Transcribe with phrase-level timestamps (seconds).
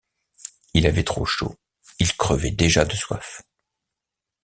[0.73, 1.55] Il avait trop chaud,
[1.99, 3.43] il crevait déjà de soif.